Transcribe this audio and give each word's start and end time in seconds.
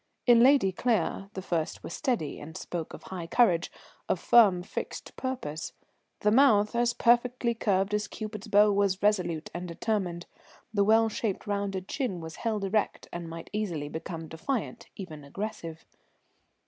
In 0.25 0.39
Lady 0.39 0.71
Claire 0.71 1.29
the 1.35 1.43
first 1.43 1.83
were 1.83 1.91
steady 1.91 2.39
and 2.39 2.57
spoke 2.57 2.95
of 2.95 3.03
high 3.03 3.27
courage, 3.27 3.71
of 4.09 4.19
firm, 4.19 4.63
fixed 4.63 5.15
purpose; 5.15 5.73
the 6.21 6.31
mouth, 6.31 6.73
as 6.73 6.91
perfectly 6.91 7.53
curved 7.53 7.93
as 7.93 8.07
Cupid's 8.07 8.47
bow, 8.47 8.71
was 8.71 9.03
resolute 9.03 9.51
and 9.53 9.67
determined, 9.67 10.25
the 10.73 10.83
well 10.83 11.07
shaped, 11.07 11.45
rounded 11.45 11.87
chin 11.87 12.19
was 12.19 12.37
held 12.37 12.63
erect, 12.65 13.09
and 13.13 13.29
might 13.29 13.51
easily 13.53 13.89
become 13.89 14.27
defiant, 14.27 14.87
even 14.95 15.23
aggressive. 15.23 15.85